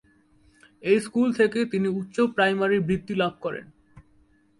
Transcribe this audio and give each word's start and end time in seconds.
এই 0.83 0.97
স্কুল 0.99 1.27
থেকে 1.33 1.59
তিনি 1.65 1.87
উচ্চ 1.89 2.15
প্রাইমারি 2.35 2.77
বৃত্তি 2.79 3.13
লাভ 3.15 3.33
করেন। 3.41 3.65